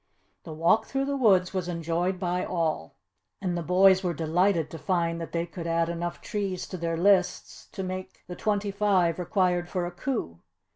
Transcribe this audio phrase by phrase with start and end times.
[0.45, 2.95] The walk through the woods was enjoyed by all
[3.39, 6.97] and the boys were delighted to find that they could add enough trees to their
[6.97, 10.39] lists to make the twenty five required for a coup.